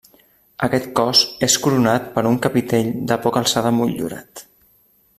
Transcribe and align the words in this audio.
Aquest 0.67 0.87
cos 0.99 1.21
és 1.49 1.57
coronat 1.67 2.09
per 2.17 2.25
un 2.31 2.41
capitell 2.47 2.91
de 3.13 3.19
poca 3.27 3.45
alçada 3.45 3.77
motllurat. 3.83 4.47